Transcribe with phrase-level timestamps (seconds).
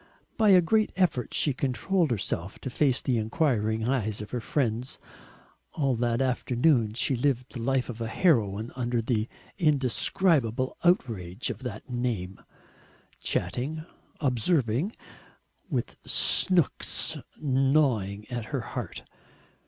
[0.35, 4.97] By a great effort she controlled herself to face the enquiring eyes of her friends.
[5.73, 9.27] All that afternoon she lived the life of a heroine under the
[9.59, 12.41] indescribable outrage of that name,
[13.19, 13.85] chatting,
[14.19, 14.93] observing,
[15.69, 19.03] with "Snooks" gnawing at her heart.